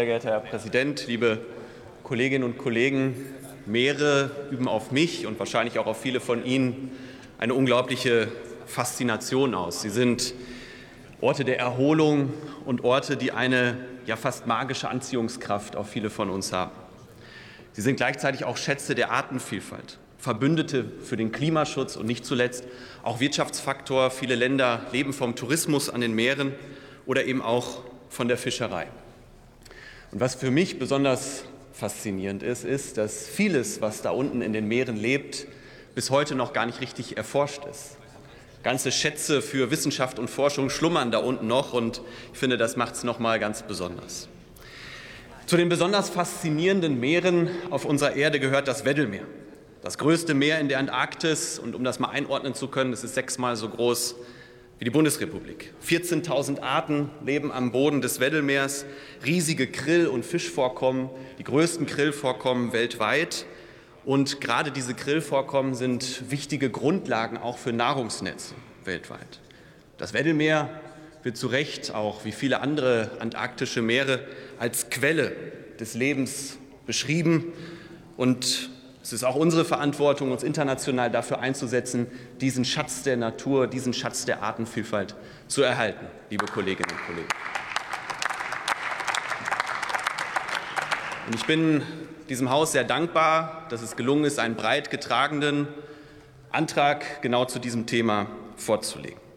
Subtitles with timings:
[0.00, 1.40] Sehr geehrter Herr Präsident, liebe
[2.04, 3.14] Kolleginnen und Kollegen,
[3.66, 6.90] Meere üben auf mich und wahrscheinlich auch auf viele von Ihnen
[7.36, 8.28] eine unglaubliche
[8.64, 9.82] Faszination aus.
[9.82, 10.32] Sie sind
[11.20, 12.32] Orte der Erholung
[12.64, 13.76] und Orte, die eine
[14.06, 16.72] ja fast magische Anziehungskraft auf viele von uns haben.
[17.72, 22.64] Sie sind gleichzeitig auch Schätze der Artenvielfalt, Verbündete für den Klimaschutz und nicht zuletzt
[23.02, 24.10] auch Wirtschaftsfaktor.
[24.10, 26.54] Viele Länder leben vom Tourismus an den Meeren
[27.04, 28.86] oder eben auch von der Fischerei.
[30.12, 34.66] Und was für mich besonders faszinierend ist, ist, dass vieles, was da unten in den
[34.66, 35.46] Meeren lebt,
[35.94, 37.96] bis heute noch gar nicht richtig erforscht ist.
[38.62, 42.02] Ganze Schätze für Wissenschaft und Forschung schlummern da unten noch und
[42.32, 44.28] ich finde, das macht es noch mal ganz besonders.
[45.46, 49.24] Zu den besonders faszinierenden Meeren auf unserer Erde gehört das Weddellmeer.
[49.82, 53.14] Das größte Meer in der Antarktis und um das mal einordnen zu können, es ist
[53.14, 54.16] sechsmal so groß
[54.80, 55.74] wie die Bundesrepublik.
[55.86, 58.86] 14.000 Arten leben am Boden des Weddellmeers,
[59.26, 63.44] riesige Krill- und Fischvorkommen, die größten Krillvorkommen weltweit.
[64.06, 69.40] Und gerade diese Grillvorkommen sind wichtige Grundlagen auch für Nahrungsnetze weltweit.
[69.98, 70.70] Das Weddellmeer
[71.24, 74.20] wird zu Recht auch wie viele andere antarktische Meere
[74.58, 75.32] als Quelle
[75.78, 77.52] des Lebens beschrieben.
[78.16, 78.70] Und
[79.10, 82.06] es ist auch unsere Verantwortung, uns international dafür einzusetzen,
[82.40, 85.16] diesen Schatz der Natur, diesen Schatz der Artenvielfalt
[85.48, 87.28] zu erhalten, liebe Kolleginnen und Kollegen.
[91.26, 91.82] Und ich bin
[92.28, 95.66] diesem Haus sehr dankbar, dass es gelungen ist, einen breit getragenen
[96.52, 99.29] Antrag genau zu diesem Thema vorzulegen.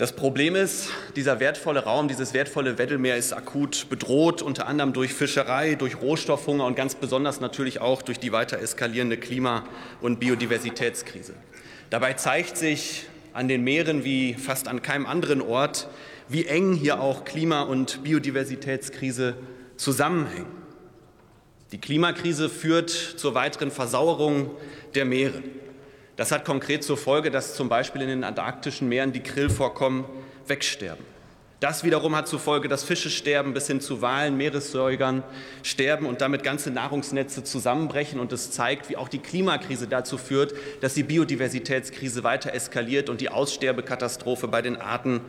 [0.00, 5.12] Das Problem ist, dieser wertvolle Raum, dieses wertvolle Weddellmeer ist akut bedroht, unter anderem durch
[5.12, 9.64] Fischerei, durch Rohstoffhunger und ganz besonders natürlich auch durch die weiter eskalierende Klima-
[10.00, 11.34] und Biodiversitätskrise.
[11.90, 15.86] Dabei zeigt sich an den Meeren wie fast an keinem anderen Ort,
[16.30, 19.34] wie eng hier auch Klima- und Biodiversitätskrise
[19.76, 20.46] zusammenhängen.
[21.72, 24.50] Die Klimakrise führt zur weiteren Versauerung
[24.94, 25.42] der Meere.
[26.20, 30.04] Das hat konkret zur Folge, dass zum Beispiel in den antarktischen Meeren die Krillvorkommen
[30.46, 31.02] wegsterben.
[31.60, 35.22] Das wiederum hat zur Folge, dass Fische sterben, bis hin zu Walen, Meeressäugern
[35.62, 38.20] sterben und damit ganze Nahrungsnetze zusammenbrechen.
[38.20, 43.22] Und es zeigt, wie auch die Klimakrise dazu führt, dass die Biodiversitätskrise weiter eskaliert und
[43.22, 45.22] die Aussterbekatastrophe bei den Arten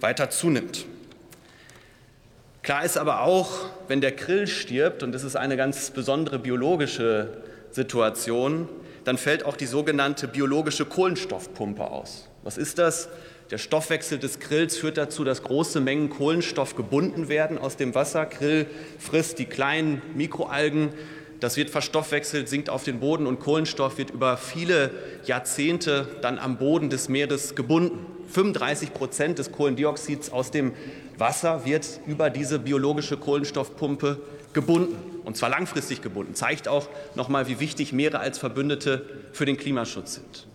[0.00, 0.86] weiter zunimmt.
[2.62, 7.42] Klar ist aber auch, wenn der Krill stirbt, und das ist eine ganz besondere biologische
[7.70, 8.66] Situation,
[9.08, 12.28] dann fällt auch die sogenannte biologische Kohlenstoffpumpe aus.
[12.42, 13.08] Was ist das?
[13.50, 18.26] Der Stoffwechsel des Grills führt dazu, dass große Mengen Kohlenstoff gebunden werden aus dem Wasser.
[18.26, 18.66] Grill
[18.98, 20.90] frisst die kleinen Mikroalgen.
[21.40, 24.90] Das wird verstoffwechselt, sinkt auf den Boden und Kohlenstoff wird über viele
[25.24, 28.06] Jahrzehnte dann am Boden des Meeres gebunden.
[28.28, 30.72] 35 Prozent des Kohlendioxids aus dem
[31.16, 34.20] Wasser wird über diese biologische Kohlenstoffpumpe
[34.52, 39.44] gebunden, und zwar langfristig gebunden, zeigt auch noch mal, wie wichtig Meere als Verbündete für
[39.44, 40.46] den Klimaschutz sind.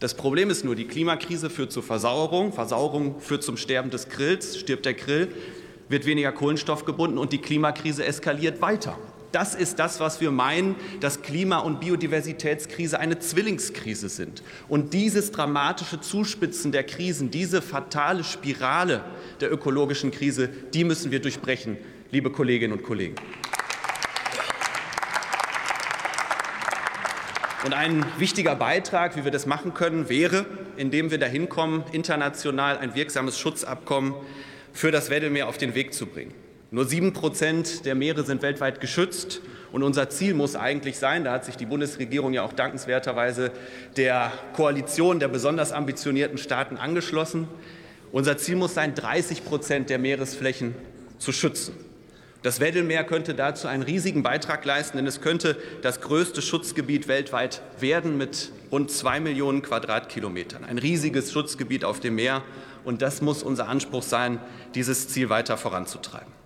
[0.00, 4.56] Das Problem ist nur, die Klimakrise führt zur Versauerung, Versauerung führt zum Sterben des Grills,
[4.56, 5.28] stirbt der Grill,
[5.88, 8.96] wird weniger Kohlenstoff gebunden und die Klimakrise eskaliert weiter.
[9.32, 14.42] Das ist das, was wir meinen, dass Klima- und Biodiversitätskrise eine Zwillingskrise sind.
[14.68, 19.04] Und dieses dramatische Zuspitzen der Krisen, diese fatale Spirale
[19.40, 21.76] der ökologischen Krise, die müssen wir durchbrechen
[22.10, 23.16] liebe Kolleginnen und Kollegen.
[27.64, 30.46] Und ein wichtiger Beitrag, wie wir das machen können, wäre,
[30.76, 34.14] indem wir dahin kommen, international ein wirksames Schutzabkommen
[34.72, 36.32] für das Weddellmeer auf den Weg zu bringen.
[36.70, 39.40] Nur sieben Prozent der Meere sind weltweit geschützt.
[39.72, 43.52] Und unser Ziel muss eigentlich sein, da hat sich die Bundesregierung ja auch dankenswerterweise
[43.96, 47.48] der Koalition der besonders ambitionierten Staaten angeschlossen.
[48.12, 50.74] Unser Ziel muss sein, 30 Prozent der Meeresflächen
[51.18, 51.74] zu schützen.
[52.42, 57.62] Das Weddellmeer könnte dazu einen riesigen Beitrag leisten, denn es könnte das größte Schutzgebiet weltweit
[57.80, 60.64] werden mit rund zwei Millionen Quadratkilometern.
[60.64, 62.42] Ein riesiges Schutzgebiet auf dem Meer.
[62.84, 64.38] Und das muss unser Anspruch sein,
[64.74, 66.38] dieses Ziel weiter voranzutreiben.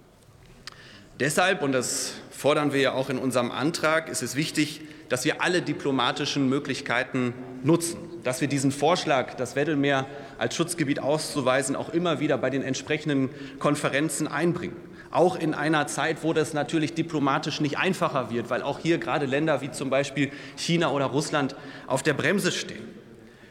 [1.23, 5.41] Deshalb, und das fordern wir ja auch in unserem Antrag, ist es wichtig, dass wir
[5.41, 7.33] alle diplomatischen Möglichkeiten
[7.63, 10.07] nutzen, dass wir diesen Vorschlag, das Weddellmeer
[10.39, 13.31] als Schutzgebiet auszuweisen, auch immer wieder bei den entsprechenden
[13.61, 14.75] Konferenzen einbringen
[15.13, 19.27] auch in einer Zeit, wo das natürlich diplomatisch nicht einfacher wird, weil auch hier gerade
[19.27, 21.55] Länder wie zum Beispiel China oder Russland
[21.87, 22.89] auf der Bremse stehen.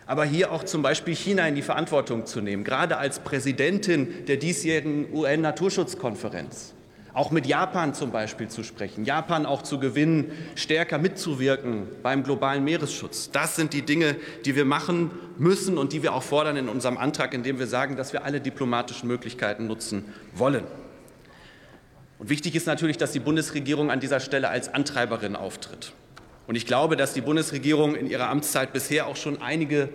[0.07, 4.37] Aber hier auch zum Beispiel China in die Verantwortung zu nehmen, gerade als Präsidentin der
[4.37, 6.73] diesjährigen UN-Naturschutzkonferenz.
[7.13, 12.63] Auch mit Japan zum Beispiel zu sprechen, Japan auch zu gewinnen, stärker mitzuwirken beim globalen
[12.63, 13.31] Meeresschutz.
[13.31, 14.15] Das sind die Dinge,
[14.45, 17.97] die wir machen müssen und die wir auch fordern in unserem Antrag, indem wir sagen,
[17.97, 20.63] dass wir alle diplomatischen Möglichkeiten nutzen wollen.
[22.17, 25.91] Und wichtig ist natürlich, dass die Bundesregierung an dieser Stelle als Antreiberin auftritt.
[26.47, 29.89] Und ich glaube, dass die Bundesregierung in ihrer Amtszeit bisher auch schon einige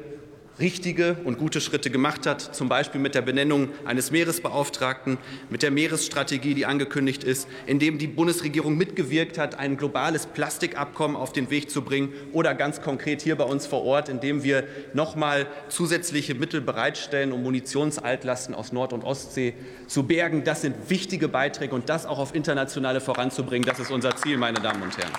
[0.58, 5.18] richtige und gute Schritte gemacht hat, zum Beispiel mit der Benennung eines Meeresbeauftragten,
[5.50, 11.32] mit der Meeresstrategie, die angekündigt ist, indem die Bundesregierung mitgewirkt hat, ein globales Plastikabkommen auf
[11.32, 14.64] den Weg zu bringen oder ganz konkret hier bei uns vor Ort, indem wir
[14.94, 19.54] noch mal zusätzliche Mittel bereitstellen, um Munitionsaltlasten aus Nord- und Ostsee
[19.86, 20.44] zu bergen.
[20.44, 23.66] Das sind wichtige Beiträge und das auch auf internationale voranzubringen.
[23.66, 25.12] Das ist unser Ziel, meine Damen und Herren.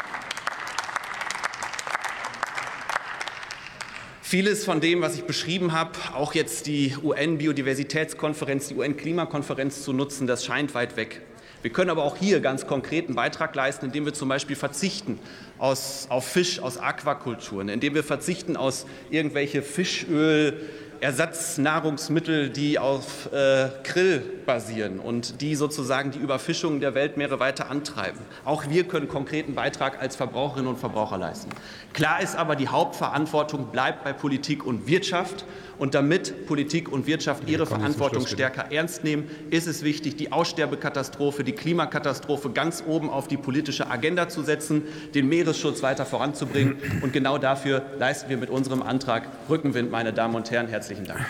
[4.29, 10.27] Vieles von dem, was ich beschrieben habe, auch jetzt die UN-Biodiversitätskonferenz, die UN-Klimakonferenz zu nutzen,
[10.27, 11.21] das scheint weit weg.
[11.61, 15.17] Wir können aber auch hier ganz konkret einen Beitrag leisten, indem wir zum Beispiel verzichten
[15.59, 20.59] aus, auf Fisch aus Aquakulturen, indem wir verzichten aus irgendwelche Fischöl,
[21.01, 28.19] Ersatznahrungsmittel, die auf äh, Krill basieren und die sozusagen die Überfischung der Weltmeere weiter antreiben.
[28.45, 31.49] Auch wir können konkreten Beitrag als Verbraucherinnen und Verbraucher leisten.
[31.93, 35.45] Klar ist aber, die Hauptverantwortung bleibt bei Politik und Wirtschaft.
[35.79, 41.43] Und damit Politik und Wirtschaft ihre Verantwortung stärker ernst nehmen, ist es wichtig, die Aussterbekatastrophe,
[41.43, 46.77] die Klimakatastrophe ganz oben auf die politische Agenda zu setzen, den Meeresschutz weiter voranzubringen.
[47.03, 50.67] Und genau dafür leisten wir mit unserem Antrag Rückenwind, meine Damen und Herren.
[50.87, 51.25] Herzlichen Dank.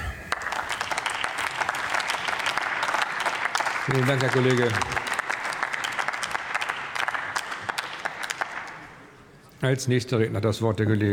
[3.87, 4.67] Vielen Dank, Herr Kollege.
[9.59, 11.05] Als nächster Redner das Wort der Kollege